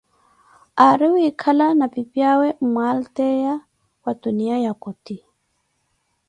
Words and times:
Ari 0.89 1.07
wiikala 1.13 1.65
na 1.79 1.87
pipaawe 1.93 2.47
mmwaaliteia 2.61 3.53
wa 4.03 4.11
tuniya 4.21 4.57
ya 4.65 4.73
koti. 4.83 5.17